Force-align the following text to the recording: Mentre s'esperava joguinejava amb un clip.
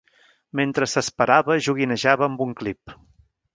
Mentre 0.59 0.87
s'esperava 0.93 1.59
joguinejava 1.67 2.29
amb 2.31 2.45
un 2.49 2.59
clip. 2.65 2.99